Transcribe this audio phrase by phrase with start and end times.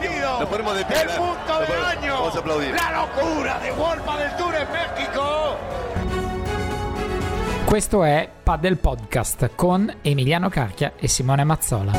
[0.00, 0.40] Partido.
[0.40, 2.14] nos ponemos de pie, el punto del ponemos- año.
[2.14, 2.74] vamos a aplaudir.
[2.74, 5.56] La locura de Wolpa del Tour en México.
[7.66, 11.92] Questo è Paddle Podcast con Emiliano Carchia e Simone Mazzola.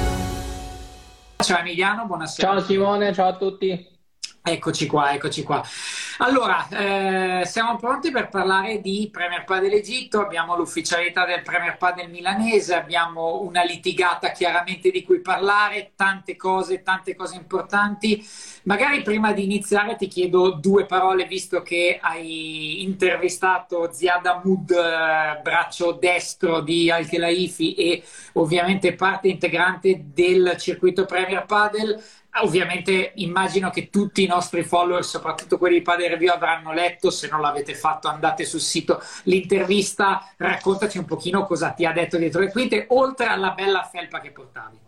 [1.38, 2.48] Ciao Emiliano, buonasera.
[2.48, 3.90] Ciao Simone, ciao a tutti.
[4.46, 5.64] Eccoci qua, eccoci qua.
[6.20, 12.12] Allora, eh, siamo pronti per parlare di Premier Padel Egitto, abbiamo l'ufficialità del Premier Padel
[12.12, 18.24] milanese, abbiamo una litigata chiaramente di cui parlare, tante cose, tante cose importanti.
[18.64, 25.42] Magari prima di iniziare ti chiedo due parole, visto che hai intervistato Ziad Hamoud, eh,
[25.42, 32.02] braccio destro di Al-Khelaifi e ovviamente parte integrante del circuito Premier Padel.
[32.42, 37.28] Ovviamente immagino che tutti i nostri follower, soprattutto quelli di Padel Review, avranno letto, se
[37.28, 42.42] non l'avete fatto andate sul sito l'intervista, raccontaci un pochino cosa ti ha detto dietro
[42.42, 44.80] le quinte, oltre alla bella felpa che portavi.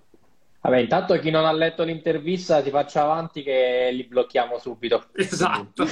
[0.61, 5.05] Vabbè, intanto chi non ha letto l'intervista si faccia avanti che li blocchiamo subito.
[5.13, 5.85] Esatto.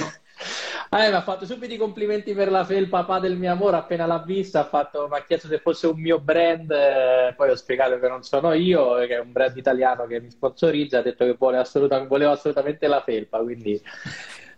[0.90, 4.06] Eh, mi ha fatto subito i complimenti per la felpa papà del mio amore, appena
[4.06, 7.56] l'ha vista ha fatto, mi ha chiesto se fosse un mio brand, eh, poi ho
[7.56, 11.24] spiegato che non sono io, che è un brand italiano che mi sponsorizza, ha detto
[11.24, 13.80] che vuole assoluta- voleva assolutamente la felpa, quindi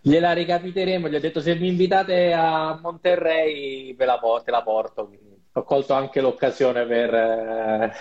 [0.01, 5.07] gliela ricapiteremo, gli ho detto se mi invitate a Monterrey ve la, te la porto,
[5.07, 7.91] quindi ho colto anche l'occasione per eh,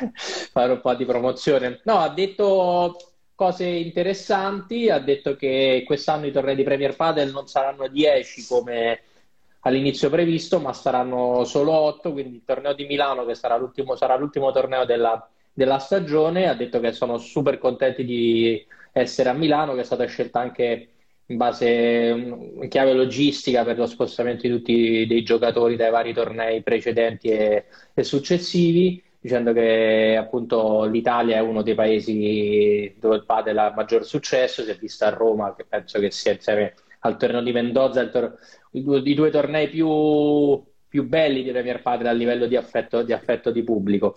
[0.52, 1.80] fare un po' di promozione.
[1.84, 7.46] No, ha detto cose interessanti, ha detto che quest'anno i tornei di Premier Padel non
[7.46, 9.00] saranno 10 come
[9.60, 14.16] all'inizio previsto, ma saranno solo 8, quindi il torneo di Milano, che sarà l'ultimo, sarà
[14.16, 19.74] l'ultimo torneo della, della stagione, ha detto che sono super contenti di essere a Milano,
[19.74, 20.88] che è stata scelta anche
[21.26, 26.62] in base in chiave logistica per lo spostamento di tutti dei giocatori dai vari tornei
[26.62, 33.58] precedenti e, e successivi, dicendo che appunto l'Italia è uno dei paesi dove il padel
[33.58, 37.42] ha maggior successo, si è vista a Roma, che penso che sia insieme al torneo
[37.42, 38.38] di Mendoza tor-
[38.72, 43.02] i, due, i due tornei più, più belli di Premier Padel a livello di affetto
[43.02, 44.14] di, affetto di pubblico.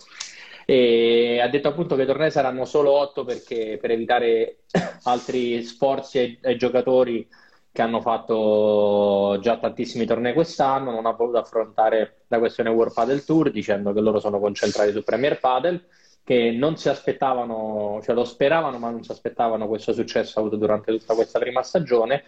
[0.64, 4.58] E ha detto appunto che i tornei saranno solo 8 perché per evitare
[5.04, 7.26] altri sforzi ai, ai giocatori
[7.72, 13.24] che hanno fatto già tantissimi tornei quest'anno, non ha voluto affrontare la questione World Padel
[13.24, 15.84] Tour dicendo che loro sono concentrati su Premier Padel,
[16.24, 20.96] che non si aspettavano, cioè lo speravano, ma non si aspettavano questo successo avuto durante
[20.96, 22.24] tutta questa prima stagione.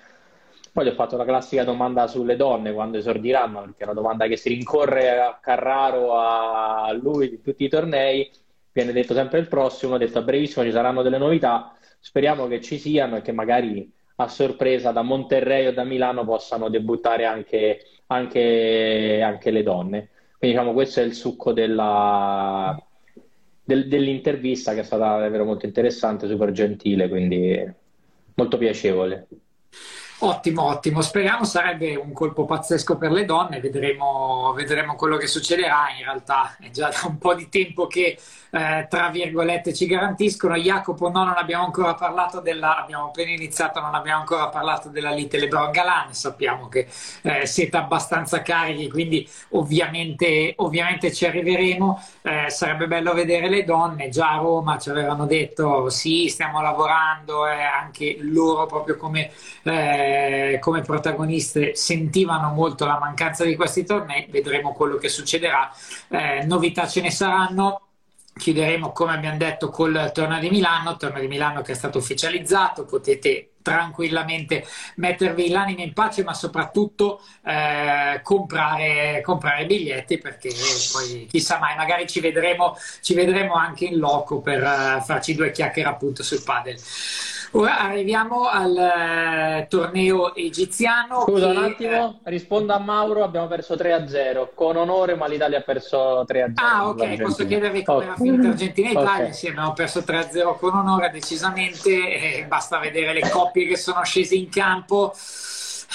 [0.73, 4.27] Poi gli ho fatto la classica domanda sulle donne quando esordiranno, perché è una domanda
[4.27, 8.31] che si rincorre a Carraro, a lui, di tutti i tornei.
[8.73, 12.61] Viene detto sempre il prossimo, ho detto a brevissimo ci saranno delle novità, speriamo che
[12.63, 17.79] ci siano e che magari a sorpresa da Monterrey o da Milano possano debuttare anche,
[18.07, 20.11] anche, anche le donne.
[20.39, 22.77] Quindi diciamo questo è il succo della,
[23.63, 27.73] del- dell'intervista che è stata davvero molto interessante, super gentile, quindi
[28.35, 29.29] molto piacevole.
[30.25, 31.01] Ottimo, ottimo.
[31.01, 33.59] Speriamo sarebbe un colpo pazzesco per le donne.
[33.59, 35.87] Vedremo, vedremo quello che succederà.
[35.99, 38.17] In realtà è già da un po' di tempo che,
[38.53, 40.55] eh, tra virgolette, ci garantiscono.
[40.55, 42.77] Jacopo, no, non abbiamo ancora parlato della.
[42.79, 46.15] Abbiamo appena iniziato, non abbiamo ancora parlato della lite Lebron Galan.
[46.15, 46.87] Sappiamo che
[47.23, 52.01] eh, siete abbastanza carichi, quindi ovviamente, ovviamente ci arriveremo.
[52.23, 54.09] Eh, sarebbe bello vedere le donne.
[54.09, 59.33] Già a Roma ci avevano detto sì, stiamo lavorando, e anche loro, proprio come.
[60.13, 65.73] Eh, come protagoniste sentivano molto la mancanza di questi tornei, vedremo quello che succederà.
[66.09, 67.87] Eh, novità ce ne saranno.
[68.35, 72.87] Chiuderemo, come abbiamo detto, col torneo di Milano, torneo di Milano che è stato ufficializzato.
[72.87, 74.67] Potete tranquillamente
[74.97, 80.51] mettervi l'anima in pace, ma soprattutto eh, comprare, comprare biglietti perché
[80.93, 85.53] poi chissà mai, magari ci vedremo, ci vedremo anche in loco per uh, farci due
[85.53, 86.79] chiacchiere appunto sul padel.
[87.55, 91.21] Ora arriviamo al uh, torneo egiziano.
[91.23, 95.61] Scusa che, un attimo, rispondo a Mauro, abbiamo perso 3-0, con onore ma l'Italia ha
[95.63, 96.53] perso 3-0.
[96.55, 99.13] Ah ok, posso chiedervi come era finita Argentina e Italia?
[99.13, 99.33] Okay.
[99.35, 104.35] Sì, abbiamo perso 3-0 con onore decisamente, eh, basta vedere le coppie che sono scese
[104.35, 105.15] in campo.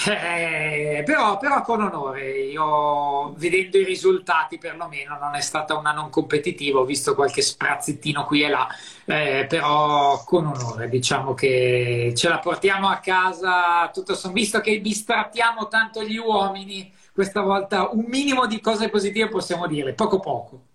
[0.06, 6.08] Eh, però, però, con onore, io vedendo i risultati perlomeno non è stata una non
[6.08, 8.68] competitiva, ho visto qualche sprazzettino qui e là,
[9.06, 14.80] eh, però con onore diciamo che ce la portiamo a casa tutto sommato, visto che
[14.80, 20.67] distrattiamo tanto gli uomini, questa volta un minimo di cose positive possiamo dire, poco poco.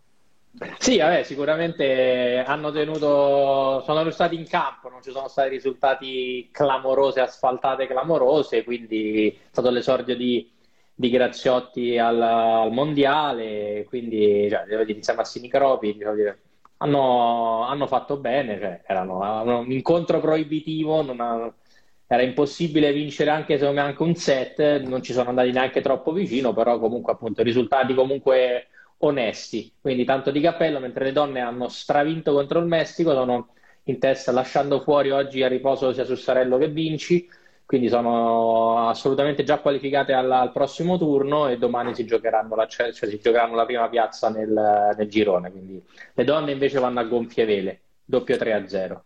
[0.77, 7.19] Sì, vabbè, sicuramente hanno tenuto, sono stati in campo, non ci sono stati risultati clamorosi,
[7.19, 10.51] asfaltate clamorose, quindi è stato l'esordio di,
[10.93, 15.97] di Graziotti al, al, mondiale, quindi cioè, devo dire, insieme a Sinicropi,
[16.77, 21.51] hanno, hanno, fatto bene, cioè, erano, un incontro proibitivo, ha,
[22.05, 26.53] era impossibile vincere anche me anche un set, non ci sono andati neanche troppo vicino,
[26.53, 28.67] però comunque appunto risultati comunque
[29.05, 29.73] onesti.
[29.79, 33.53] Quindi tanto di cappello, mentre le donne hanno stravinto contro il Messico, sono
[33.83, 37.27] in testa lasciando fuori oggi a riposo sia Sussarello che Vinci,
[37.65, 42.93] quindi sono assolutamente già qualificate al, al prossimo turno e domani si giocheranno la, cioè
[42.93, 45.51] si giocheranno la prima piazza nel, nel girone.
[45.51, 45.83] Quindi
[46.13, 49.05] le donne invece vanno a gonfie vele, doppio 3 a 0.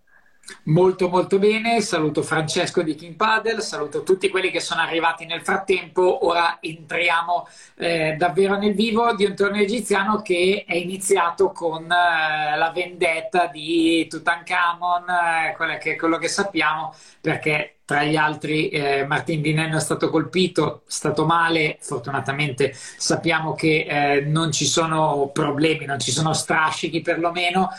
[0.63, 5.41] Molto molto bene, saluto Francesco di King Paddle, saluto tutti quelli che sono arrivati nel
[5.41, 11.83] frattempo, ora entriamo eh, davvero nel vivo di un torneo egiziano che è iniziato con
[11.83, 19.05] eh, la vendetta di Tutankhamon, eh, che quello che sappiamo, perché tra gli altri eh,
[19.05, 25.29] Martin Dinenno è stato colpito, è stato male, fortunatamente sappiamo che eh, non ci sono
[25.31, 27.69] problemi, non ci sono strascichi perlomeno.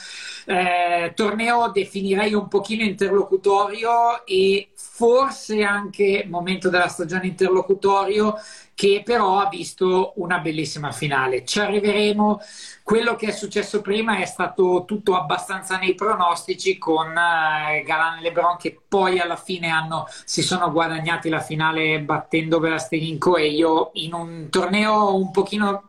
[0.50, 8.34] Eh, torneo definirei un pochino interlocutorio e forse anche momento della stagione interlocutorio
[8.74, 11.44] che però ha visto una bellissima finale.
[11.44, 12.40] Ci arriveremo.
[12.82, 18.22] Quello che è successo prima è stato tutto abbastanza nei pronostici con eh, Galan e
[18.22, 24.14] Lebron che poi alla fine hanno, si sono guadagnati la finale battendo Verasteghin Coelho in
[24.14, 25.87] un torneo un pochino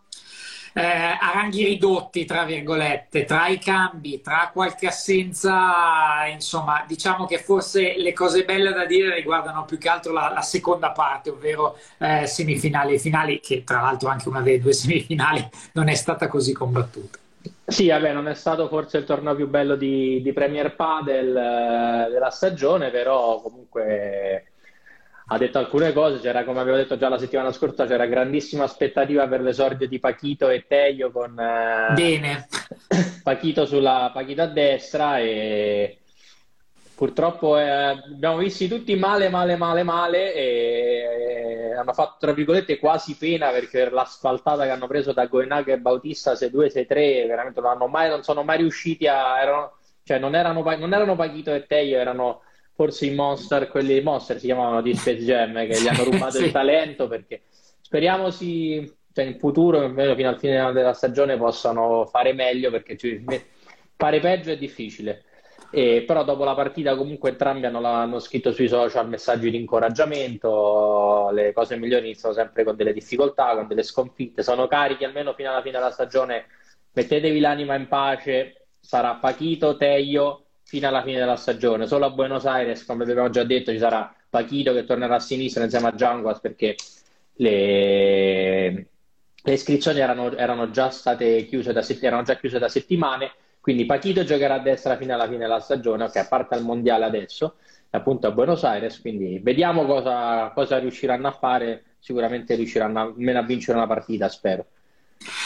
[0.73, 7.39] eh, a ranghi ridotti, tra virgolette, tra i cambi, tra qualche assenza, insomma, diciamo che
[7.39, 11.77] forse le cose belle da dire riguardano più che altro la, la seconda parte, ovvero
[11.97, 16.27] eh, semifinali e finali, che tra l'altro anche una delle due semifinali non è stata
[16.27, 17.17] così combattuta.
[17.65, 22.09] Sì, vabbè, non è stato forse il torneo più bello di, di Premier Padel eh,
[22.09, 24.48] della stagione, però comunque
[25.31, 29.27] ha detto alcune cose, c'era come avevo detto già la settimana scorsa, c'era grandissima aspettativa
[29.27, 32.47] per l'esordio di Pachito e Teio con eh, Bene.
[33.21, 35.99] Pachito, sulla, Pachito a destra e
[36.95, 42.79] purtroppo eh, abbiamo visti tutti male, male, male, male e eh, hanno fatto tra virgolette
[42.79, 46.87] quasi pena perché per l'asfaltata che hanno preso da Goenaga e Bautista 6-2, 6-3
[47.27, 49.39] veramente non, mai, non sono mai riusciti a...
[49.39, 49.73] Erano,
[50.03, 52.41] cioè non erano, non erano Pachito e Teio, erano
[52.79, 56.45] forse i monster, quelli monster si chiamavano di Space Jam, che gli hanno rubato sì.
[56.45, 57.41] il talento perché
[57.81, 62.97] speriamo si, cioè in futuro, almeno fino al fine della stagione, possano fare meglio perché
[63.97, 65.25] fare peggio è difficile.
[65.71, 71.31] E, però dopo la partita comunque entrambi hanno, hanno, scritto sui social messaggi di incoraggiamento,
[71.33, 75.49] le cose migliori iniziano sempre con delle difficoltà, con delle sconfitte, sono carichi almeno fino
[75.49, 76.45] alla fine della stagione,
[76.93, 81.87] mettetevi l'anima in pace, sarà Pachito, Teio, fino alla fine della stagione.
[81.87, 85.63] Solo a Buenos Aires, come abbiamo già detto, ci sarà Pachito che tornerà a sinistra
[85.63, 86.75] insieme a Gianguas perché
[87.37, 93.31] le, le iscrizioni erano, erano, già state chiuse da, erano già chiuse da settimane.
[93.59, 97.05] Quindi Pachito giocherà a destra fino alla fine della stagione, ok, a parte il mondiale
[97.05, 97.55] adesso,
[97.89, 99.01] appunto a Buenos Aires.
[99.01, 101.83] Quindi vediamo cosa, cosa riusciranno a fare.
[101.97, 104.67] Sicuramente riusciranno almeno a vincere una partita, spero.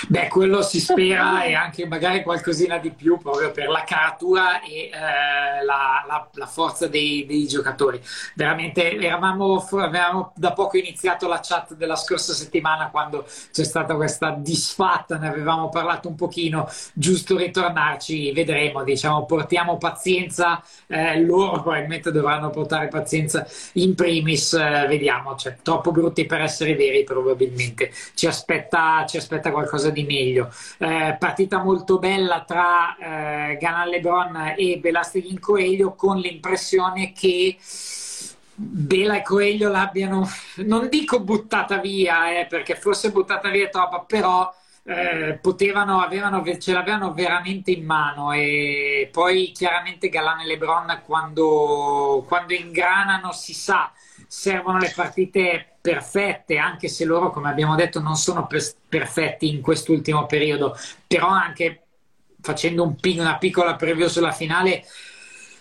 [0.08, 4.92] Beh, quello si spera e anche magari qualcosina di più proprio per la caratura e
[4.94, 8.00] eh, la, la, la, forza dei, dei, giocatori.
[8.36, 14.36] Veramente eravamo, avevamo da poco iniziato la chat della scorsa settimana quando c'è stata questa
[14.38, 22.12] disfatta, ne avevamo parlato un pochino, giusto ritornarci, vedremo, diciamo, portiamo pazienza, eh, loro probabilmente
[22.12, 28.28] dovranno portare pazienza in primis, eh, vediamo, cioè, troppo brutti per essere veri probabilmente, ci
[28.28, 30.50] aspetta, ci aspetta qualcosa qualcosa di meglio.
[30.78, 37.58] Eh, partita molto bella tra eh, Ganan Lebron e Belasteghin Coelho con l'impressione che
[38.56, 44.02] Bela e Coelho l'abbiano, non dico buttata via, eh, perché forse buttata via è troppa,
[44.02, 44.54] però
[44.84, 52.24] eh, potevano, avevano, ce l'avevano veramente in mano e poi chiaramente Galan e Lebron quando,
[52.28, 53.92] quando ingranano si sa,
[54.34, 59.62] servono le partite perfette, anche se loro, come abbiamo detto, non sono per- perfetti in
[59.62, 60.76] quest'ultimo periodo,
[61.06, 61.84] però anche
[62.42, 64.86] facendo un, una piccola preview sulla finale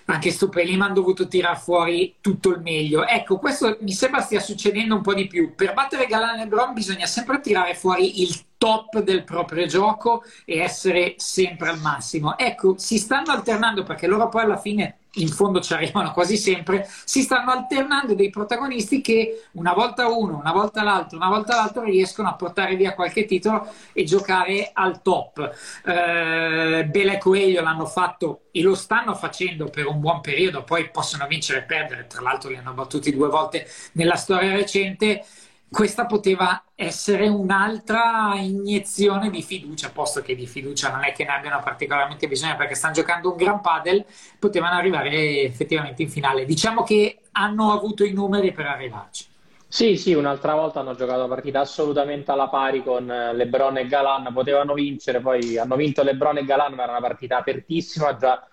[0.06, 3.06] anche Stupelima hanno dovuto tirare fuori tutto il meglio.
[3.06, 5.54] Ecco, questo mi sembra stia succedendo un po' di più.
[5.54, 10.58] Per battere Galan e Lebron bisogna sempre tirare fuori il top del proprio gioco e
[10.58, 12.36] essere sempre al massimo.
[12.36, 16.88] Ecco, si stanno alternando perché loro poi alla fine in fondo ci arrivano quasi sempre,
[17.04, 21.82] si stanno alternando dei protagonisti che una volta uno, una volta l'altro, una volta l'altro
[21.82, 25.38] riescono a portare via qualche titolo e giocare al top.
[25.84, 30.90] Eh, Bele e Coelho l'hanno fatto e lo stanno facendo per un buon periodo, poi
[30.90, 35.24] possono vincere e perdere, tra l'altro li hanno battuti due volte nella storia recente
[35.72, 41.30] questa poteva essere un'altra iniezione di fiducia, posto che di fiducia non è che ne
[41.30, 44.04] abbiano particolarmente bisogno perché stanno giocando un gran padel,
[44.38, 46.44] potevano arrivare effettivamente in finale.
[46.44, 49.24] Diciamo che hanno avuto i numeri per arrivarci.
[49.66, 53.86] Sì, sì, un'altra volta hanno giocato una partita assolutamente alla pari con eh, Lebron e
[53.86, 58.46] Galan, potevano vincere, poi hanno vinto Lebron e Galan, ma era una partita apertissima, già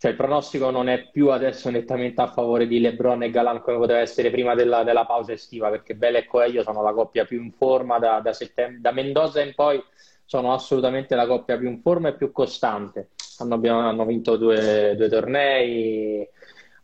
[0.00, 3.76] cioè il pronostico non è più adesso nettamente a favore di LeBron e Galan come
[3.76, 7.38] poteva essere prima della, della pausa estiva, perché Bele e Coelho sono la coppia più
[7.42, 9.78] in forma da, da, settem- da, Mendoza in poi
[10.24, 13.10] sono assolutamente la coppia più in forma e più costante.
[13.40, 16.26] Hanno, hanno vinto due, due, tornei,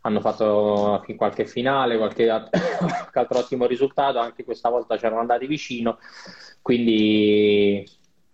[0.01, 5.97] hanno fatto qualche finale, qualche altro ottimo risultato, anche questa volta c'erano andati vicino,
[6.61, 7.83] quindi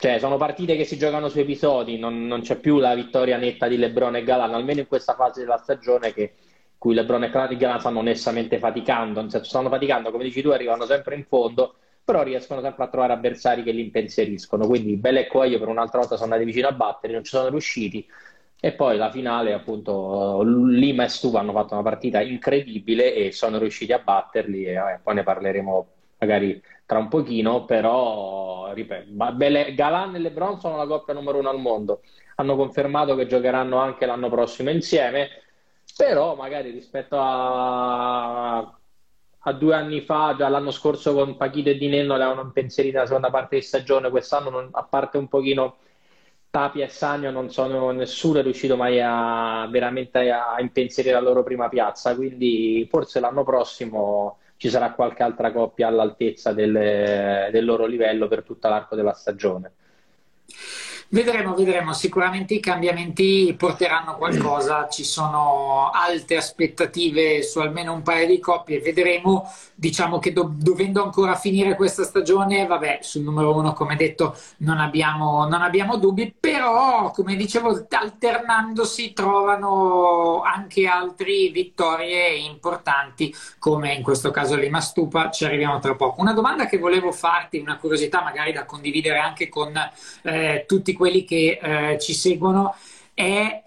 [0.04, 3.70] cioè, sono partite che si giocano su episodi, non, non, c'è più la vittoria netta
[3.70, 6.34] di Lebron e Galan, almeno in questa fase della stagione che
[6.78, 11.24] cui Lebron e Galan stanno onestamente faticando, stanno faticando, come dici tu, arrivano sempre in
[11.24, 14.68] fondo, però riescono sempre a trovare avversari che li impensieriscono.
[14.68, 17.48] Quindi Belle e Coelho per un'altra volta sono andati vicino a battere, non ci sono
[17.48, 18.06] riusciti.
[18.60, 23.58] E poi la finale, appunto, Lima e Stupa hanno fatto una partita incredibile e sono
[23.58, 25.88] riusciti a batterli e vabbè, poi ne parleremo
[26.20, 26.62] magari
[26.94, 29.10] tra un pochino, però ripeto,
[29.74, 32.02] Galan e LeBron sono la coppia numero uno al mondo.
[32.36, 35.30] Hanno confermato che giocheranno anche l'anno prossimo insieme,
[35.98, 41.88] però magari rispetto a, a due anni fa, già l'anno scorso con Pachito e Di
[41.88, 45.78] Nenno le avevano impensierito la seconda parte di stagione, quest'anno non, a parte un pochino
[46.52, 51.70] Tapia e Sagno non sono nessuno riuscito mai a veramente a impensierire la loro prima
[51.70, 56.72] piazza, quindi forse l'anno prossimo ci sarà qualche altra coppia all'altezza del,
[57.51, 59.74] del loro livello per tutto l'arco della stagione.
[61.13, 68.25] Vedremo, vedremo, sicuramente i cambiamenti porteranno qualcosa, ci sono alte aspettative su almeno un paio
[68.25, 73.74] di coppie, vedremo, diciamo che do- dovendo ancora finire questa stagione, vabbè, sul numero uno
[73.74, 82.29] come detto non abbiamo, non abbiamo dubbi, però come dicevo alternandosi trovano anche altre vittorie
[82.38, 86.22] importanti come in questo caso Lima Stupa, ci arriviamo tra poco.
[86.22, 89.72] Una domanda che volevo farti, una curiosità magari da condividere anche con
[90.24, 92.76] eh, tutti quelli quelli che eh, ci seguono
[93.14, 93.62] è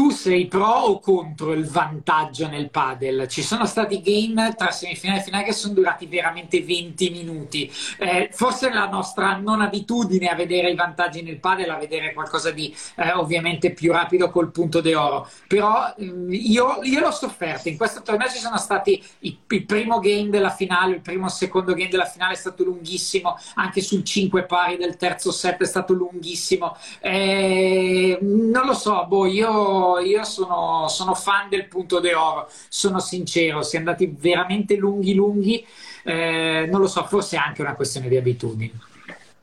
[0.00, 3.28] tu sei pro o contro il vantaggio nel padel?
[3.28, 7.70] Ci sono stati game tra semifinale e finale che sono durati veramente 20 minuti.
[7.98, 12.50] Eh, forse la nostra non abitudine a vedere i vantaggi nel padel, a vedere qualcosa
[12.50, 15.28] di eh, ovviamente più rapido col punto d'oro.
[15.46, 17.68] Però mm, io, io, l'ho sofferto.
[17.68, 21.30] In questo torneo ci sono stati i, il primo game della finale, il primo e
[21.30, 25.66] secondo game della finale è stato lunghissimo, anche sul 5 pari del terzo set è
[25.66, 26.74] stato lunghissimo.
[27.00, 33.62] Eh, non lo so, boh, io io, sono, sono, fan del punto d'oro, sono sincero,
[33.62, 35.66] si è andati veramente lunghi lunghi,
[36.04, 38.72] eh, non lo so, forse è anche una questione di abitudini.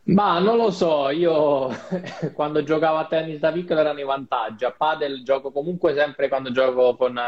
[0.07, 1.67] Ma non lo so, io
[2.33, 6.51] quando giocavo a tennis da piccolo erano i vantaggi, a padel gioco comunque sempre quando
[6.51, 7.19] gioco con,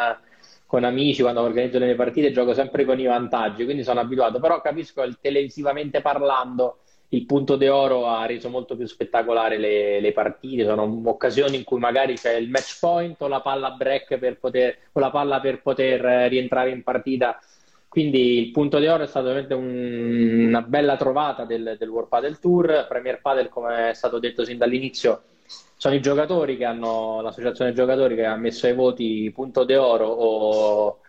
[0.66, 4.40] con amici, quando organizzo le mie partite gioco sempre con i vantaggi, quindi sono abituato,
[4.40, 6.80] però capisco il televisivamente parlando
[7.10, 11.80] il punto d'oro ha reso molto più spettacolare le, le, partite, sono occasioni in cui
[11.80, 15.62] magari c'è il match point o la palla break per poter, o la palla per
[15.62, 17.40] poter rientrare in partita.
[17.88, 22.38] Quindi il punto d'oro è stato veramente un, una bella trovata del, del World Padel
[22.38, 22.86] Tour.
[22.88, 25.24] Premier Padel, come è stato detto sin dall'inizio,
[25.76, 31.00] sono i giocatori che hanno, l'associazione giocatori che ha messo ai voti punto d'oro o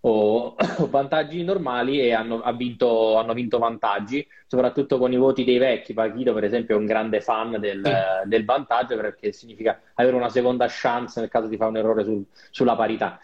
[0.00, 0.56] o, o
[0.88, 5.94] vantaggi normali e hanno, ha vinto, hanno, vinto, vantaggi, soprattutto con i voti dei vecchi.
[5.94, 8.28] Pachito, per esempio, è un grande fan del, sì.
[8.28, 12.24] del, vantaggio perché significa avere una seconda chance nel caso di fare un errore sul,
[12.50, 13.18] sulla parità.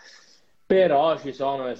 [0.67, 1.73] però ci sono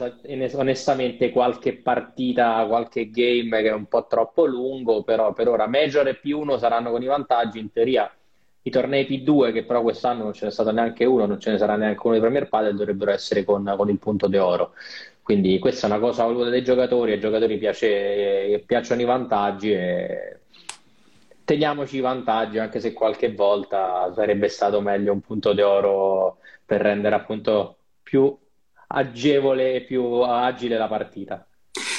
[0.55, 6.07] onestamente qualche partita, qualche game che è un po' troppo lungo, però per ora Major
[6.07, 8.11] e P1 saranno con i vantaggi, in teoria
[8.67, 11.59] i tornei P2 che però quest'anno non ce n'è stato neanche uno, non ce ne
[11.59, 14.73] sarà neanche uno di Premier Padel, dovrebbero essere con, con il punto d'oro.
[15.23, 20.41] Quindi questa è una cosa voluta dai giocatori, ai giocatori piace, piacciono i vantaggi e
[21.45, 27.15] teniamoci i vantaggi anche se qualche volta sarebbe stato meglio un punto d'oro per rendere
[27.17, 28.37] appunto più
[28.89, 31.47] agevole e più agile la partita.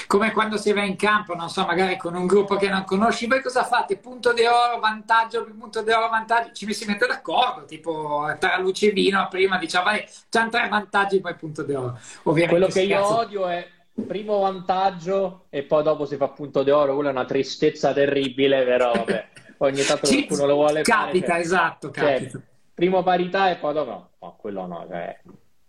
[0.08, 3.28] Come quando si va in campo, non so, magari con un gruppo che non conosci,
[3.28, 3.98] voi cosa fate?
[3.98, 8.90] Punto di oro, vantaggio, punto di oro, vantaggio, ci si mette d'accordo, tipo tra luce
[8.90, 12.00] e vino, prima diciamo, vai, c'hanno tre vantaggi, poi punto di oro.
[12.24, 13.68] Ovviamente Quello che io odio è
[14.06, 18.64] primo vantaggio e poi dopo si fa punto di oro, quella è una tristezza terribile,
[18.64, 19.28] però vabbè,
[19.60, 21.12] ogni tanto qualcuno lo vuole capita, fare.
[21.12, 22.30] Capita, cioè, esatto, capita.
[22.32, 22.42] Cioè,
[22.74, 25.20] primo parità e poi dopo no, no quello no, cioè,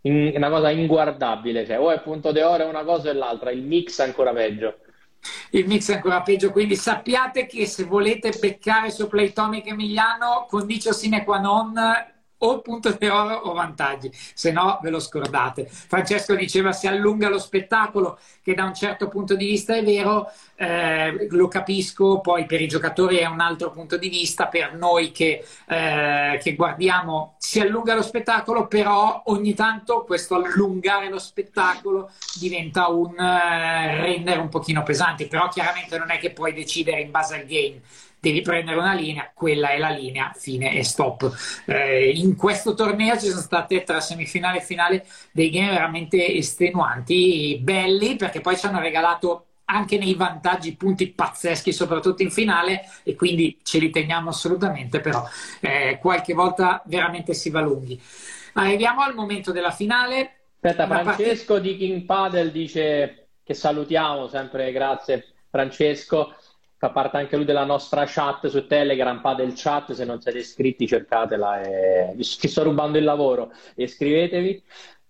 [0.06, 3.62] in, una cosa inguardabile, cioè o è punto de oro una cosa e l'altra, il
[3.62, 4.78] mix è ancora peggio.
[5.50, 10.92] Il mix è ancora peggio, quindi sappiate che se volete beccare su Playtomic Emiliano, condicio
[10.92, 11.75] sine qua non
[12.38, 15.66] o punto di oro o vantaggi, se no ve lo scordate.
[15.66, 20.31] Francesco diceva si allunga lo spettacolo, che da un certo punto di vista è vero,
[20.57, 25.12] eh, lo capisco, poi per i giocatori è un altro punto di vista, per noi
[25.12, 32.11] che, eh, che guardiamo si allunga lo spettacolo, però ogni tanto questo allungare lo spettacolo
[32.38, 37.11] diventa un eh, rendere un pochino pesante, però chiaramente non è che puoi decidere in
[37.11, 37.81] base al game
[38.30, 41.33] devi prendere una linea, quella è la linea, fine e stop.
[41.66, 47.59] Eh, in questo torneo ci sono state tra semifinale e finale dei game veramente estenuanti,
[47.61, 53.14] belli, perché poi ci hanno regalato anche nei vantaggi punti pazzeschi, soprattutto in finale, e
[53.14, 55.25] quindi ce li teniamo assolutamente, però
[55.61, 58.00] eh, qualche volta veramente si va lunghi.
[58.54, 60.37] Arriviamo al momento della finale.
[60.54, 61.64] Aspetta, Francesco part...
[61.64, 66.35] di King Padel dice che salutiamo sempre, grazie Francesco
[66.78, 70.87] fa parte anche lui della nostra chat su Telegram, Padel Chat, se non siete iscritti
[70.87, 72.23] cercatela, e...
[72.23, 74.62] ci sto rubando il lavoro, iscrivetevi.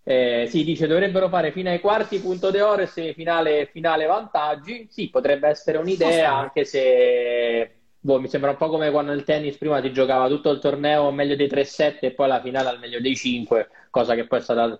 [0.09, 4.87] Eh, si dice dovrebbero fare fino ai quarti punto di oro e semifinale finale vantaggi.
[4.89, 9.57] Sì, potrebbe essere un'idea, anche se boh, mi sembra un po' come quando nel tennis
[9.57, 13.01] prima si giocava tutto il torneo meglio dei 3-7 e poi la finale al meglio
[13.01, 14.79] dei 5, cosa che poi è stata,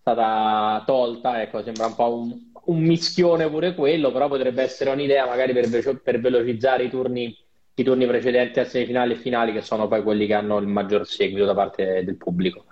[0.00, 1.40] stata tolta.
[1.42, 5.68] Ecco, sembra un po' un, un mischione pure quello, però potrebbe essere un'idea magari per,
[5.68, 7.36] ve- per velocizzare i turni,
[7.74, 11.06] i turni precedenti a semifinali e finali, che sono poi quelli che hanno il maggior
[11.06, 12.66] seguito da parte del pubblico.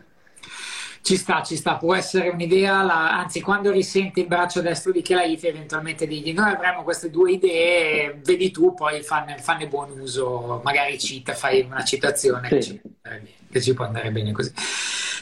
[1.06, 3.18] Ci sta, ci sta, può essere un'idea, la...
[3.18, 8.20] anzi quando risenti il braccio destro di Kelaifi eventualmente digli noi avremo queste due idee,
[8.24, 12.54] vedi tu, poi fanne, fanne buon uso, magari cita, fai una citazione sì.
[12.54, 12.80] che, ci,
[13.50, 14.50] che ci può andare bene così.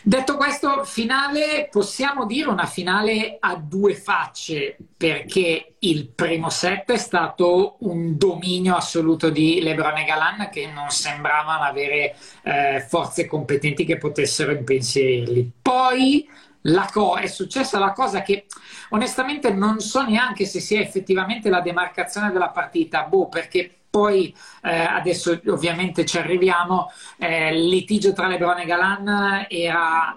[0.05, 6.97] Detto questo, finale, possiamo dire una finale a due facce, perché il primo set è
[6.97, 13.85] stato un dominio assoluto di Lebron e Galan che non sembravano avere eh, forze competenti
[13.85, 15.51] che potessero impensierirli.
[15.61, 16.29] Poi
[16.93, 18.47] co- è successa la cosa che
[18.91, 24.85] onestamente non so neanche se sia effettivamente la demarcazione della partita, boh, perché poi eh,
[24.85, 30.17] adesso ovviamente ci arriviamo, eh, il litigio tra Lebron e Galan era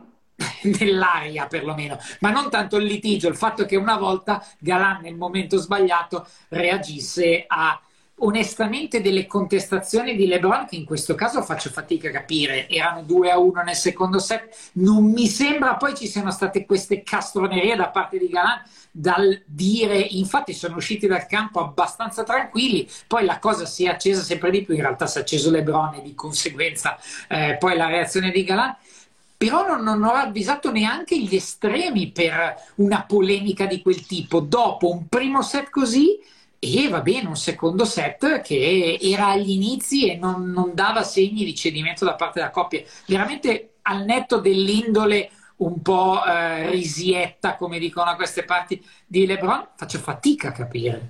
[0.79, 5.57] nell'aria perlomeno, ma non tanto il litigio, il fatto che una volta Galan nel momento
[5.57, 7.79] sbagliato reagisse a
[8.19, 12.69] onestamente delle contestazioni di LeBron che in questo caso faccio fatica a capire.
[12.69, 14.71] Erano 2 a 1 nel secondo set.
[14.73, 19.97] Non mi sembra poi ci siano state queste castronerie da parte di Galan dal dire
[19.97, 22.87] infatti sono usciti dal campo abbastanza tranquilli.
[23.07, 25.95] Poi la cosa si è accesa sempre di più in realtà si è acceso LeBron
[25.95, 28.75] e di conseguenza eh, poi la reazione di Galan
[29.37, 34.91] però non, non, ho avvisato neanche gli estremi per una polemica di quel tipo dopo
[34.91, 36.17] un primo set così
[36.57, 41.43] e va bene un secondo set che era agli inizi e non, non dava segni
[41.43, 42.83] di cedimento da parte della coppia.
[43.05, 49.69] Veramente al netto dell'indole un po' eh, risietta, come dicono a queste parti di LeBron,
[49.75, 51.09] faccio fatica a capire.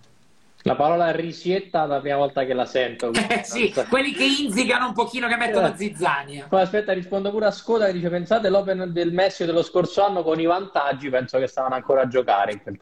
[0.68, 3.12] La parola risietta è la prima volta che la sento.
[3.14, 5.74] Eh, sì, quelli che inzigano un pochino, che mettono eh.
[5.76, 6.48] zizzania.
[6.50, 10.24] Poi aspetta, rispondo pure a Scoda che dice, pensate l'Open del Messi dello scorso anno
[10.24, 12.80] con i vantaggi, penso che stavano ancora a giocare in quel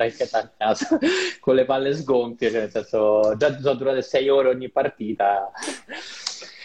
[0.58, 0.98] caso,
[1.42, 5.52] con le palle sgonfie, cioè nel senso, già sono durate sei ore ogni partita.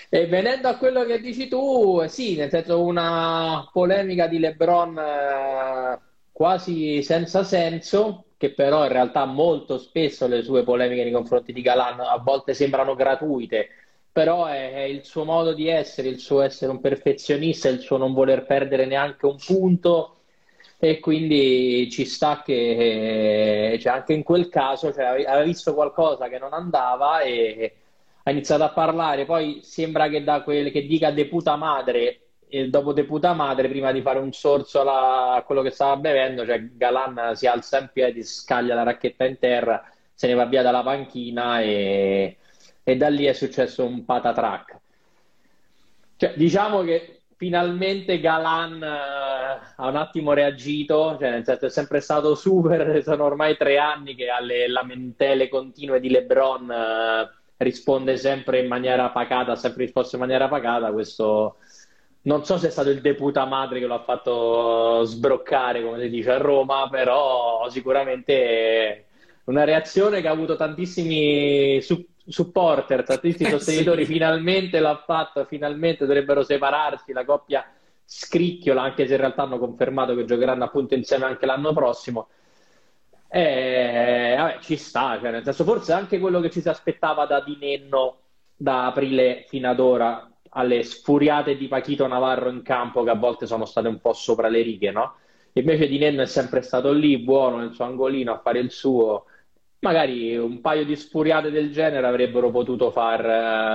[0.08, 5.98] E venendo a quello che dici tu, sì, nel senso una polemica di LeBron eh,
[6.30, 11.60] quasi senza senso, che però in realtà molto spesso le sue polemiche nei confronti di
[11.60, 13.68] Galan a volte sembrano gratuite,
[14.12, 17.96] però è, è, il suo modo di essere, il suo essere un perfezionista, il suo
[17.98, 20.14] non voler perdere neanche un punto.
[20.80, 26.38] e quindi ci sta che cioè, anche in quel caso cioè, aveva visto qualcosa che
[26.38, 27.74] non andava e
[28.22, 32.92] ha iniziato a parlare, poi sembra che, da quel, che dica deputa madre e dopo
[32.92, 37.32] deputa madre, prima di fare un sorso alla, a quello che stava bevendo, cioè Galan
[37.34, 39.84] si alza in piedi, scaglia la racchetta in terra,
[40.14, 42.36] se ne va via dalla panchina e,
[42.82, 44.76] e da lì è successo un patatrack.
[46.16, 52.00] Cioè, diciamo che finalmente Galan uh, ha un attimo reagito, cioè nel senso è sempre
[52.00, 58.58] stato super, sono ormai tre anni che alle lamentele continue di LeBron uh, risponde sempre
[58.58, 61.58] in maniera pacata, ha sempre risposto in maniera pacata, questo
[62.28, 66.10] non so se è stato il deputa madre che lo ha fatto sbroccare, come si
[66.10, 69.06] dice a Roma, però sicuramente
[69.44, 74.12] una reazione che ha avuto tantissimi su- supporter, tantissimi sostenitori, sì.
[74.12, 77.64] finalmente l'ha fatto, finalmente dovrebbero separarsi, la coppia
[78.04, 82.28] scricchiola, anche se in realtà hanno confermato che giocheranno appunto insieme anche l'anno prossimo.
[83.30, 87.40] E, vabbè, ci sta, cioè, nel senso, forse anche quello che ci si aspettava da
[87.40, 88.18] Di Nenno
[88.54, 93.46] da aprile fino ad ora, alle sfuriate di Pachito Navarro in campo, che a volte
[93.46, 95.14] sono state un po' sopra le righe, no?
[95.52, 99.24] Invece Di Nenno è sempre stato lì, buono nel suo angolino a fare il suo
[99.80, 103.24] magari un paio di sfuriate del genere avrebbero potuto far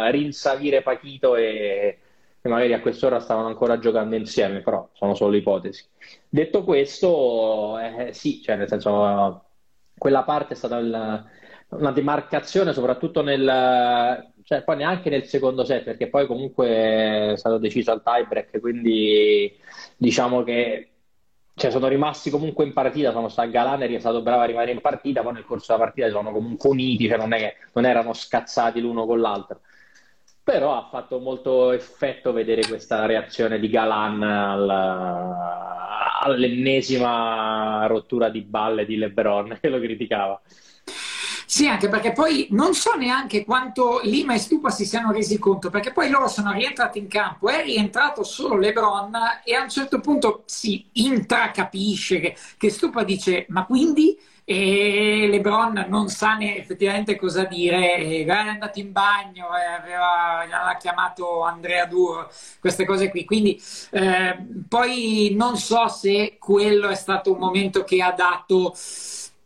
[0.07, 1.99] uh, rinsavire Pachito e,
[2.41, 5.85] e, magari a quest'ora stavano ancora giocando insieme, però sono solo ipotesi.
[6.27, 9.43] Detto questo, eh, sì, cioè nel senso,
[9.97, 11.25] quella parte è stata il,
[11.77, 14.31] una demarcazione soprattutto nel...
[14.43, 19.57] Cioè, poi neanche nel secondo set, perché poi comunque è stato deciso al tiebreak, quindi
[19.95, 20.93] diciamo che
[21.55, 24.81] cioè sono rimasti comunque in partita, sono stato Galan è stato bravo a rimanere in
[24.81, 28.81] partita, poi nel corso della partita sono comunque uniti, cioè non, è, non erano scazzati
[28.81, 29.61] l'uno con l'altro.
[30.43, 34.69] Però ha fatto molto effetto vedere questa reazione di Galan al,
[36.23, 40.41] all'ennesima rottura di balle di LeBron che lo criticava.
[41.53, 45.69] Sì, anche perché poi non so neanche quanto Lima e Stupa si siano resi conto,
[45.69, 49.11] perché poi loro sono rientrati in campo, è rientrato solo Lebron
[49.43, 55.85] e a un certo punto si intracapisce che, che Stupa dice ma quindi e LeBron
[55.89, 61.85] non sa ne, effettivamente cosa dire, è andato in bagno, eh, aveva, l'ha chiamato Andrea
[61.85, 63.25] Duro, queste cose qui.
[63.25, 63.61] Quindi
[63.91, 64.37] eh,
[64.67, 68.73] poi non so se quello è stato un momento che ha dato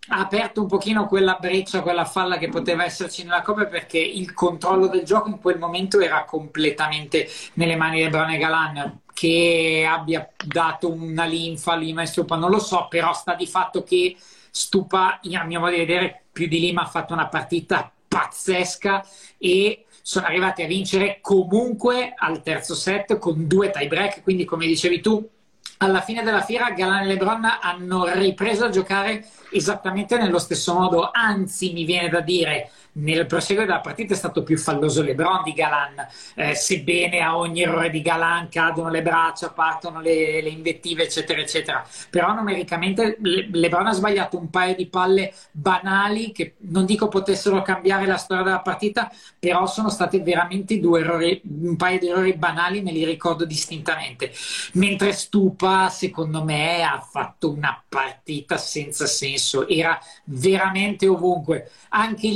[0.09, 4.33] ha aperto un pochino quella breccia, quella falla che poteva esserci nella Coppa perché il
[4.33, 10.29] controllo del gioco in quel momento era completamente nelle mani di Brone Galan che abbia
[10.45, 14.15] dato una linfa a Lima e Stupa non lo so, però sta di fatto che
[14.49, 19.05] Stupa, a mio modo di vedere, più di Lima ha fatto una partita pazzesca
[19.37, 24.65] e sono arrivati a vincere comunque al terzo set con due tie break, quindi come
[24.65, 25.29] dicevi tu
[25.77, 31.09] alla fine della fiera Galan e Lebron hanno ripreso a giocare esattamente nello stesso modo,
[31.11, 35.53] anzi mi viene da dire nel proseguo della partita è stato più falloso Lebron di
[35.53, 41.03] Galan, eh, sebbene a ogni errore di Galan cadono le braccia, partono le, le invettive,
[41.03, 41.85] eccetera, eccetera.
[42.09, 47.61] Però numericamente Le- Lebron ha sbagliato un paio di palle banali che non dico potessero
[47.61, 52.33] cambiare la storia della partita, però sono stati veramente due errori, un paio di errori
[52.33, 54.31] banali, me li ricordo distintamente.
[54.73, 61.69] Mentre Stupa, secondo me, ha fatto una partita senza senso, era veramente ovunque.
[61.89, 62.27] Anche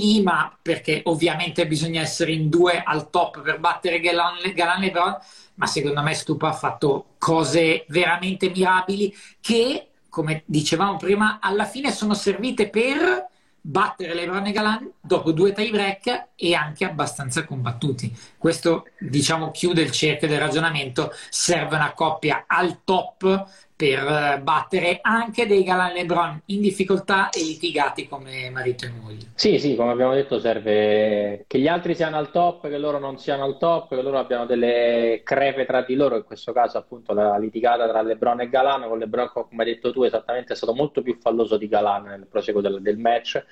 [0.62, 5.18] Perché ovviamente bisogna essere in due al top per battere Galan, Galan Lebron,
[5.56, 11.92] ma secondo me Stupa ha fatto cose veramente mirabili che, come dicevamo prima, alla fine
[11.92, 13.28] sono servite per
[13.62, 18.12] battere Lebron e Galan dopo due tie break e anche abbastanza combattuti.
[18.42, 21.12] Questo, diciamo, chiude il cerchio del ragionamento.
[21.30, 27.44] Serve una coppia al top per eh, battere anche dei Galan Lebron in difficoltà e
[27.44, 29.28] litigati come marito e moglie.
[29.36, 33.20] Sì, sì, come abbiamo detto serve che gli altri siano al top, che loro non
[33.20, 37.14] siano al top, che loro abbiano delle crepe tra di loro, in questo caso appunto
[37.14, 40.74] la litigata tra Lebron e Galan, con Lebron come hai detto tu esattamente è stato
[40.74, 43.44] molto più falloso di Galan nel proseguo del, del match.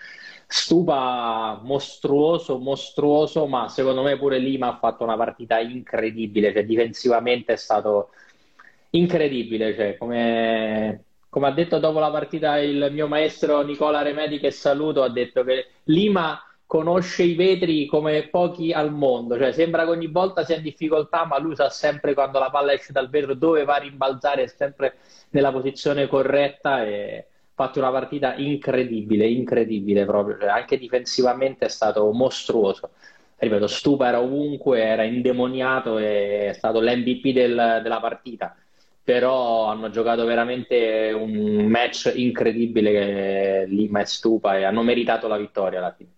[0.52, 7.54] Stupa mostruoso, mostruoso, ma secondo me pure Lima ha fatto una partita incredibile, cioè difensivamente
[7.54, 8.10] è stato
[8.92, 14.50] incredibile, cioè, come, come, ha detto dopo la partita il mio maestro Nicola Remedi, che
[14.50, 19.92] saluto, ha detto che Lima conosce i vetri come pochi al mondo, cioè sembra che
[19.92, 23.36] ogni volta sia in difficoltà, ma lui sa sempre quando la palla esce dal vetro
[23.36, 24.98] dove va a rimbalzare, è sempre
[25.30, 27.28] nella posizione corretta e
[27.60, 32.92] fatto una partita incredibile, incredibile proprio, cioè, anche difensivamente è stato mostruoso.
[33.38, 38.56] Ripeto, Stupa era ovunque, era indemoniato e è stato l'MVP del, della partita
[39.04, 45.38] però hanno giocato veramente un match incredibile che Lima e Stupa e hanno meritato la
[45.38, 46.12] vittoria alla fine.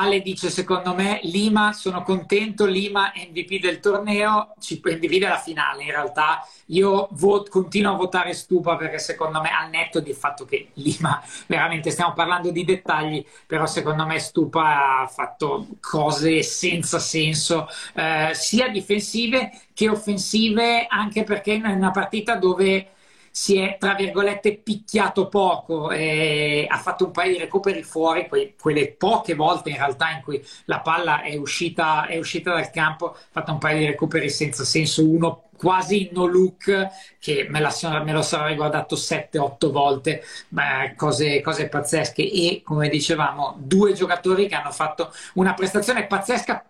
[0.00, 5.90] Ale dice secondo me Lima, sono contento, Lima MVP del torneo, MVP della finale in
[5.90, 10.68] realtà, io vot, continuo a votare Stupa perché secondo me al netto del fatto che
[10.74, 17.66] Lima, veramente stiamo parlando di dettagli, però secondo me Stupa ha fatto cose senza senso,
[17.94, 22.92] eh, sia difensive che offensive, anche perché è una partita dove
[23.38, 28.54] si è tra virgolette picchiato poco, e ha fatto un paio di recuperi fuori, que-
[28.60, 33.12] quelle poche volte in realtà in cui la palla è uscita, è uscita dal campo,
[33.12, 36.88] ha fatto un paio di recuperi senza senso, uno quasi no look
[37.20, 37.72] che me, la,
[38.02, 42.22] me lo sarà riguardato 7-8 volte, Beh, cose, cose pazzesche.
[42.22, 46.67] E come dicevamo due giocatori che hanno fatto una prestazione pazzesca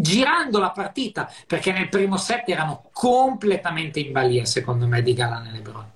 [0.00, 5.46] girando la partita, perché nel primo set erano completamente in balia, secondo me, di Galan
[5.46, 5.90] e Lebron.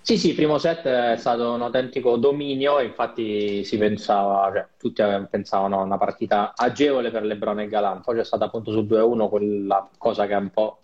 [0.00, 5.02] Sì, sì, il primo set è stato un autentico dominio, infatti si pensava, cioè, tutti
[5.28, 9.28] pensavano a una partita agevole per Lebron e Galan, poi c'è stata appunto sul 2-1
[9.28, 10.82] quella cosa che ha un po'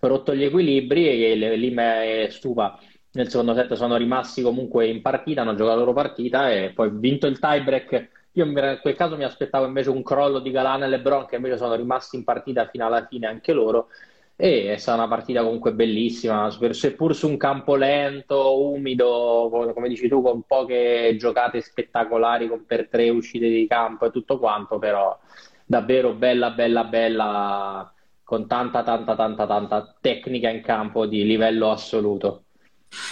[0.00, 2.78] rotto gli equilibri e che Lima e Stupa
[3.12, 6.90] nel secondo set sono rimasti comunque in partita, hanno giocato la loro partita e poi
[6.92, 10.88] vinto il tiebreak io in quel caso mi aspettavo invece un crollo di Galana e
[10.88, 13.88] Lebron, che invece sono rimasti in partita fino alla fine anche loro.
[14.36, 20.08] E è stata una partita comunque bellissima, seppur su un campo lento, umido, come dici
[20.08, 25.16] tu, con poche giocate spettacolari, con per tre uscite di campo e tutto quanto, però
[25.64, 27.94] davvero bella, bella, bella,
[28.24, 32.43] con tanta, tanta, tanta, tanta tecnica in campo di livello assoluto.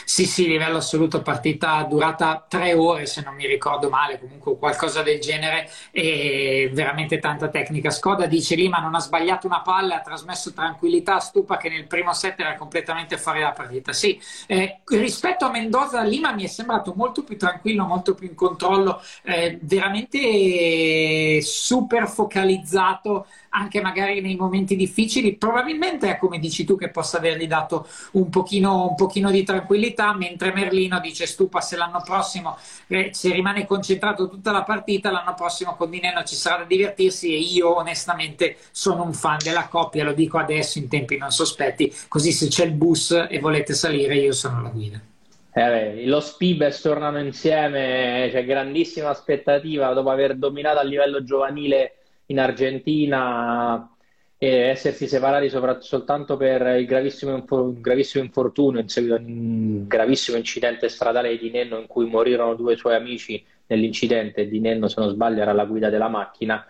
[0.05, 5.03] Sì, sì, livello assoluto, partita durata tre ore se non mi ricordo male, comunque qualcosa
[5.03, 7.91] del genere e veramente tanta tecnica.
[7.91, 11.87] Skoda dice Lima non ha sbagliato una palla, ha trasmesso tranquillità a Stupa che nel
[11.87, 13.93] primo set era completamente fuori dalla partita.
[13.93, 18.35] Sì, eh, rispetto a Mendoza, Lima mi è sembrato molto più tranquillo, molto più in
[18.35, 25.35] controllo, eh, veramente super focalizzato anche magari nei momenti difficili.
[25.37, 30.15] Probabilmente è come dici tu che possa avergli dato un pochino, un pochino di tranquillità,
[30.15, 32.57] mentre Merlino dice stupa se l'anno prossimo
[32.89, 37.35] eh, se rimane concentrato tutta la partita, l'anno prossimo con Dineno ci sarà da divertirsi
[37.35, 41.93] e io onestamente sono un fan della coppia, lo dico adesso in tempi non sospetti,
[42.09, 45.01] così se c'è il bus e volete salire io sono la guida.
[45.55, 51.97] Eh, lo Spibes tornano insieme, c'è grandissima aspettativa dopo aver dominato a livello giovanile
[52.33, 53.87] in Argentina
[54.39, 57.45] e essersi separati soltanto per il gravissimo,
[57.79, 62.77] gravissimo, infortunio in seguito a un gravissimo incidente stradale di Nenno in cui morirono due
[62.77, 64.49] suoi amici nell'incidente.
[64.49, 66.67] Di Nenno, se non sbaglio, era la guida della macchina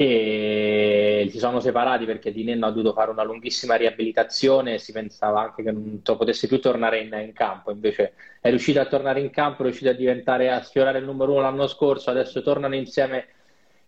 [0.00, 5.40] e si sono separati perché Di Nenno ha dovuto fare una lunghissima riabilitazione si pensava
[5.40, 9.30] anche che non potesse più tornare in, in, campo invece è riuscito a tornare in
[9.30, 9.94] campo è riuscito a
[10.54, 13.26] a sfiorare il numero uno l'anno scorso adesso tornano insieme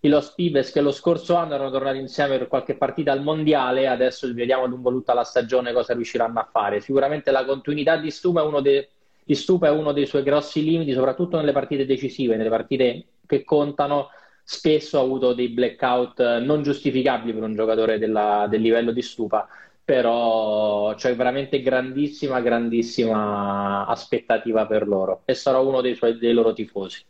[0.03, 3.87] i Los Pibes che lo scorso anno erano tornati insieme per qualche partita al mondiale,
[3.87, 6.81] adesso vediamo lungo tutta la stagione cosa riusciranno a fare.
[6.81, 8.89] Sicuramente la continuità di Stupa è uno, de-
[9.23, 13.45] di Stupa è uno dei suoi grossi limiti, soprattutto nelle partite decisive, nelle partite che
[13.45, 14.09] contano.
[14.43, 19.47] Spesso ha avuto dei blackout non giustificabili per un giocatore della, del livello di Stupa,
[19.85, 26.53] però c'è veramente grandissima, grandissima aspettativa per loro e sarò uno dei, suoi, dei loro
[26.53, 27.05] tifosi.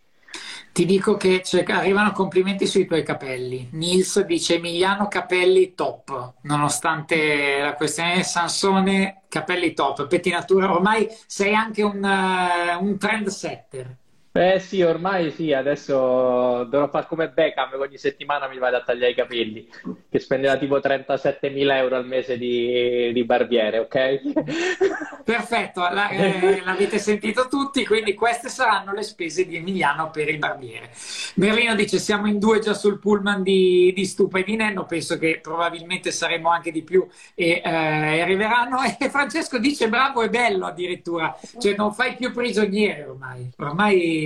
[0.73, 3.69] Ti dico che arrivano complimenti sui tuoi capelli.
[3.73, 11.83] Nils dice Emiliano capelli top, nonostante la questione Sansone, capelli top, pettinatura, ormai sei anche
[11.83, 13.99] un, uh, un trend setter.
[14.33, 19.11] Eh sì, ormai sì, adesso dovrò fare come Beckham, ogni settimana mi vado a tagliare
[19.11, 19.69] i capelli,
[20.09, 24.21] che spendeva tipo 37.000 euro al mese di, di barbiere, ok?
[25.25, 30.39] Perfetto, la, eh, l'avete sentito tutti, quindi queste saranno le spese di Emiliano per il
[30.39, 30.91] barbiere.
[31.35, 35.19] Merlino dice siamo in due già sul pullman di, di Stupa e di Nenno, penso
[35.19, 38.79] che probabilmente saremo anche di più e eh, arriveranno.
[39.01, 44.20] E Francesco dice bravo e bello addirittura, cioè non fai più prigioniere ormai, ormai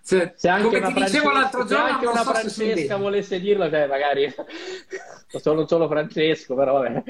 [0.00, 3.86] se, se anche come ti dicevo l'altro giorno, anche una so Francesca volesse dirlo, cioè
[3.86, 4.32] magari
[5.40, 7.02] sono solo Francesco, però vabbè.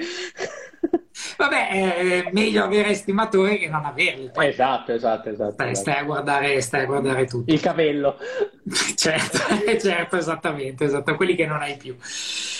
[1.36, 4.30] Vabbè, è meglio avere estimatori che non averli.
[4.30, 5.52] Poi, esatto, esatto, esatto.
[5.52, 5.90] Stai, esatto.
[5.90, 7.52] stai, a guardare, stai a guardare tutto.
[7.52, 8.18] Il capello.
[8.94, 9.38] certo,
[9.78, 11.96] certo, esattamente, esatto, quelli che non hai più.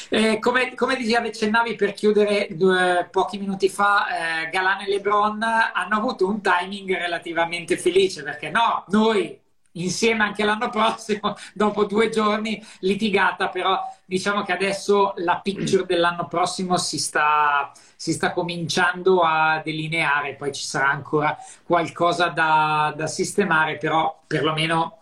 [0.09, 4.07] Eh, come, come dicevi, accennavi per chiudere due, pochi minuti fa,
[4.45, 9.39] eh, Galan e Lebron hanno avuto un timing relativamente felice perché no, noi
[9.77, 16.27] insieme anche l'anno prossimo, dopo due giorni litigata, però diciamo che adesso la picture dell'anno
[16.29, 23.07] prossimo si sta, si sta cominciando a delineare, poi ci sarà ancora qualcosa da, da
[23.07, 24.99] sistemare, però perlomeno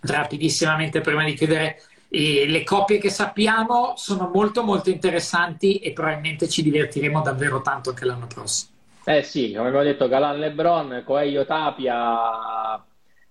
[0.00, 6.48] rapidissimamente prima di chiudere e le coppie che sappiamo sono molto molto interessanti e probabilmente
[6.48, 8.74] ci divertiremo davvero tanto anche l'anno prossimo.
[9.08, 12.84] Eh sì, come abbiamo detto, Galan Lebron, Coelho Tapia,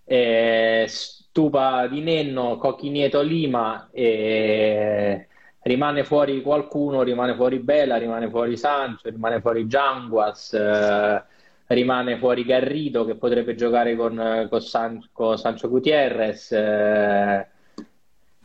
[0.05, 5.27] eh, Stupa di Nenno, Cocchi Nieto Lima, eh,
[5.63, 11.23] rimane fuori qualcuno, rimane fuori Bella, rimane fuori Sancho, rimane fuori Gianguas, eh,
[11.67, 16.51] rimane fuori Garrido che potrebbe giocare con, con, San, con Sancho Gutierrez.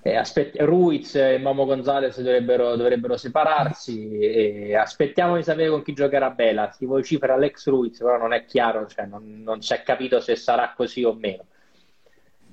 [0.02, 4.72] Eh, aspett- Ruiz e Momo Gonzalez dovrebbero, dovrebbero separarsi.
[4.74, 6.70] Aspettiamo di sapere con chi giocherà Bela.
[6.70, 10.36] Si vocifera Alex Ruiz, però non è chiaro, cioè non, non si è capito se
[10.36, 11.44] sarà così o meno.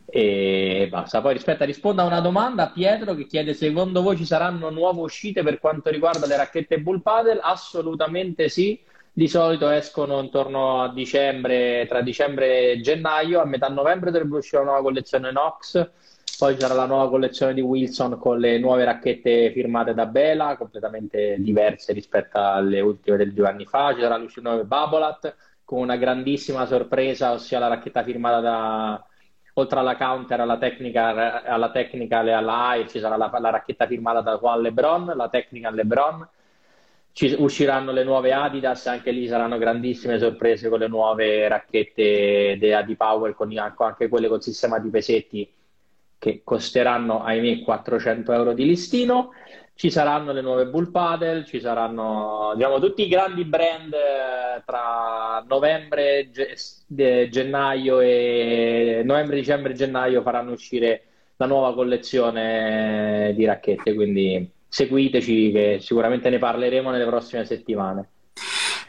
[0.09, 1.21] E basta.
[1.21, 5.41] Poi rispetta, risponda a una domanda Pietro che chiede: secondo voi ci saranno nuove uscite
[5.41, 7.39] per quanto riguarda le racchette Bull Paddle?
[7.41, 8.77] Assolutamente sì.
[9.13, 13.39] Di solito escono intorno a dicembre, tra dicembre e gennaio.
[13.39, 15.89] A metà novembre dovrebbe uscire una nuova collezione Nox
[16.37, 21.35] poi c'era la nuova collezione di Wilson con le nuove racchette firmate da Bela, completamente
[21.39, 23.91] diverse rispetto alle ultime del due anni fa.
[24.17, 29.05] L'uscita nuova Babolat con una grandissima sorpresa, ossia la racchetta firmata da,
[29.53, 33.87] oltre alla counter, alla tecnica, alla technical e alla high, ci sarà la, la, racchetta
[33.87, 36.29] firmata da Juan Lebron, la technical Lebron.
[37.13, 42.71] Ci usciranno le nuove Adidas, anche lì saranno grandissime sorprese con le nuove racchette di
[42.71, 45.55] Adi Power, con anche quelle con sistema di pesetti
[46.19, 49.31] che costeranno, ahimè, 400 euro di listino.
[49.73, 55.43] Ci saranno le nuove Bull Paddle, ci saranno diciamo, tutti i grandi brand eh, tra
[55.47, 61.03] novembre, ge- gennaio e novembre, dicembre e gennaio faranno uscire
[61.37, 68.09] la nuova collezione di racchette, quindi seguiteci che sicuramente ne parleremo nelle prossime settimane.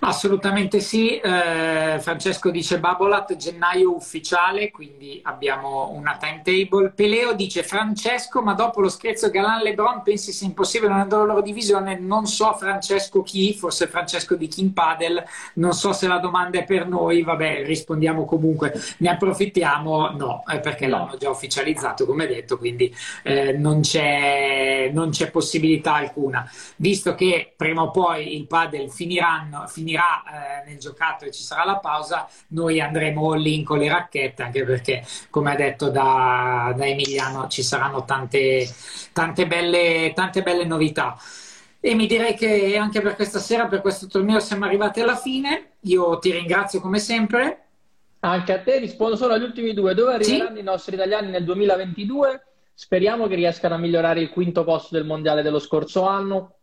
[0.01, 6.93] Assolutamente sì, eh, Francesco dice Babolat gennaio ufficiale, quindi abbiamo una timetable.
[6.95, 11.99] Peleo dice Francesco, ma dopo lo scherzo Galan Lebron pensi sia impossibile nella loro divisione?
[11.99, 15.23] Non so Francesco chi, forse Francesco di King Padel,
[15.55, 20.61] non so se la domanda è per noi, vabbè rispondiamo comunque, ne approfittiamo, no, eh,
[20.61, 20.99] perché no.
[20.99, 26.49] l'hanno già ufficializzato come detto, quindi eh, non, c'è, non, c'è, possibilità alcuna.
[26.77, 30.23] Visto che prima o poi il padel finiranno, finiranno finirà
[30.65, 34.65] eh, nel giocato e ci sarà la pausa, noi andremo lì con le racchette, anche
[34.65, 38.69] perché, come ha detto da, da Emiliano, ci saranno tante,
[39.13, 41.17] tante, belle, tante belle novità.
[41.81, 45.77] E mi direi che anche per questa sera, per questo torneo, siamo arrivati alla fine.
[45.83, 47.65] Io ti ringrazio come sempre.
[48.21, 49.95] Anche a te rispondo solo agli ultimi due.
[49.95, 50.61] Dove arriveranno sì?
[50.61, 52.43] i nostri italiani nel 2022?
[52.75, 56.58] Speriamo che riescano a migliorare il quinto posto del mondiale dello scorso anno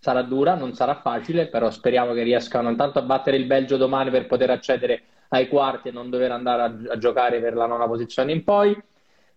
[0.00, 4.10] sarà dura, non sarà facile, però speriamo che riescano intanto a battere il Belgio domani
[4.10, 7.86] per poter accedere ai quarti e non dover andare a, a giocare per la nona
[7.86, 8.76] posizione in poi.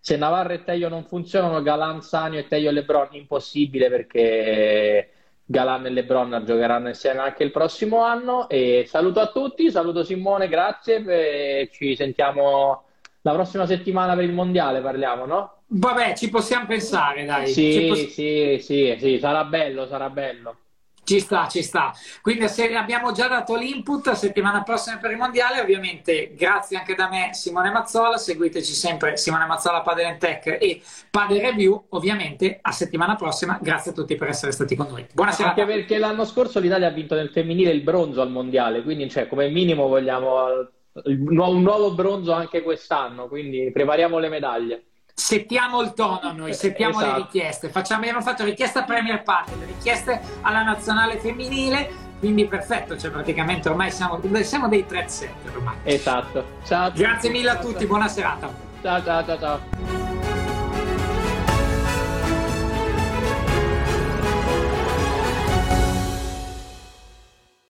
[0.00, 5.10] Se Navarro e Teio non funzionano, Galan, Sanio e Teio Lebron impossibile perché
[5.44, 8.48] Galan e Lebron giocheranno insieme anche il prossimo anno.
[8.48, 12.83] E saluto a tutti, saluto Simone, grazie ci sentiamo
[13.24, 15.62] la prossima settimana per il mondiale, parliamo, no?
[15.68, 17.48] Vabbè, ci possiamo pensare, dai.
[17.48, 20.58] Sì, poss- sì, sì, sì, sarà bello, sarà bello.
[21.04, 21.92] Ci sta, ci sta.
[22.20, 27.08] Quindi se abbiamo già dato l'input, settimana prossima per il mondiale, ovviamente grazie anche da
[27.08, 33.16] me Simone Mazzola, seguiteci sempre Simone Mazzola Padel Tech e Padel Review, ovviamente a settimana
[33.16, 35.06] prossima, grazie a tutti per essere stati con noi.
[35.12, 35.48] Buonasera.
[35.50, 39.28] Anche perché l'anno scorso l'Italia ha vinto nel femminile il bronzo al mondiale, quindi cioè,
[39.28, 46.32] come minimo vogliamo un nuovo bronzo anche quest'anno, quindi prepariamo le medaglie settiamo il tono
[46.32, 47.16] noi, settiamo esatto.
[47.16, 47.68] le richieste.
[47.68, 53.68] Facciamo, abbiamo fatto richieste a Premier Party, richieste alla nazionale femminile, quindi perfetto, cioè praticamente
[53.68, 55.76] ormai siamo, siamo dei 3 set ormai.
[55.84, 56.44] Esatto.
[56.64, 58.52] Ciao Grazie mille a tutti, buona serata.
[58.82, 60.03] Ciao ciao ciao ciao.